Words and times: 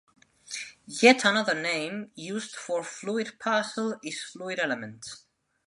Yet 0.87 1.23
another 1.25 1.53
name 1.53 2.09
used 2.15 2.55
for 2.55 2.83
fluid 2.83 3.33
parcel 3.37 3.99
is 4.03 4.19
fluid 4.23 4.57
element. 4.57 5.05